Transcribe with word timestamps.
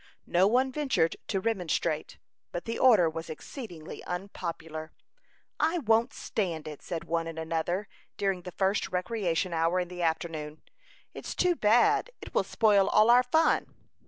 No 0.25 0.47
one 0.47 0.71
ventured 0.71 1.15
to 1.27 1.39
remonstrate, 1.39 2.17
but 2.51 2.65
the 2.65 2.79
order 2.79 3.07
was 3.07 3.29
exceedingly 3.29 4.03
unpopular. 4.05 4.91
"I 5.59 5.77
won't 5.77 6.11
stand 6.11 6.67
it," 6.67 6.81
said 6.81 7.03
one 7.03 7.27
and 7.27 7.37
another, 7.37 7.87
during 8.17 8.41
the 8.41 8.51
first 8.51 8.89
recreation 8.91 9.53
hour 9.53 9.79
in 9.79 9.89
the 9.89 10.01
afternoon. 10.01 10.63
"It's 11.13 11.35
too 11.35 11.55
bad; 11.55 12.09
it 12.19 12.33
will 12.33 12.43
spoil 12.43 12.87
all 12.89 13.11
our 13.11 13.21
fun." 13.21 13.75